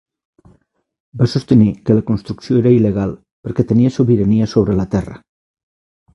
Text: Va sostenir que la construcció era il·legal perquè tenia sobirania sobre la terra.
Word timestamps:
Va 1.21 1.27
sostenir 1.33 1.67
que 1.89 1.97
la 1.97 2.05
construcció 2.07 2.57
era 2.63 2.73
il·legal 2.77 3.15
perquè 3.49 3.67
tenia 3.75 3.93
sobirania 3.99 4.51
sobre 4.57 4.81
la 4.81 4.89
terra. 4.97 5.21